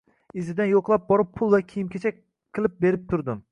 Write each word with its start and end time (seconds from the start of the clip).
Izidan 0.43 0.71
yo`qlab 0.71 1.05
borib, 1.11 1.29
pul 1.41 1.53
va 1.55 1.61
kiyim-kechak 1.73 2.19
qilib 2.59 2.77
berib 2.87 3.09
turdim 3.15 3.49